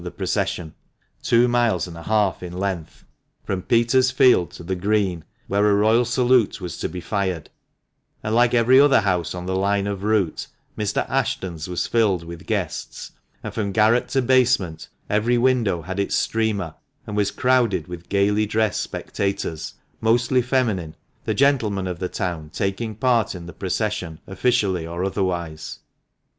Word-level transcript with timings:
the 0.03 0.09
procession 0.09 0.73
(two 1.21 1.47
miles 1.47 1.85
and 1.87 1.95
a 1.95 2.01
half 2.01 2.41
in 2.41 2.51
length) 2.57 3.05
from 3.43 3.61
Peter's 3.61 4.09
Field 4.09 4.49
to 4.49 4.63
the 4.63 4.75
Green, 4.75 5.23
where 5.45 5.69
a 5.69 5.75
royal 5.75 6.05
salute 6.05 6.59
was 6.59 6.75
to 6.79 6.89
be 6.89 6.99
fired; 6.99 7.51
and 8.23 8.33
like 8.33 8.55
every 8.55 8.79
other 8.79 9.01
house 9.01 9.35
on 9.35 9.45
the 9.45 9.55
line 9.55 9.85
of 9.85 10.01
route, 10.01 10.47
Mr. 10.75 11.07
Ashton's 11.07 11.67
was 11.69 11.85
filled 11.85 12.23
with 12.23 12.47
guests, 12.47 13.11
and 13.43 13.53
from 13.53 13.71
garret 13.71 14.07
to 14.07 14.23
basement 14.23 14.87
every 15.07 15.37
window 15.37 15.83
had 15.83 15.99
its 15.99 16.15
streamer, 16.15 16.73
and 17.05 17.15
was 17.15 17.29
crowded 17.29 17.87
with 17.87 18.09
gaily 18.09 18.47
dressed 18.47 18.81
spectators, 18.81 19.75
mostly 19.99 20.41
feminine, 20.41 20.95
the 21.25 21.35
gentlemen 21.35 21.85
of 21.85 21.99
the 21.99 22.09
town 22.09 22.49
taking 22.51 22.95
part 22.95 23.35
in 23.35 23.45
the 23.45 23.53
procession, 23.53 24.19
officially 24.25 24.87
or 24.87 25.03
otherwise. 25.05 25.77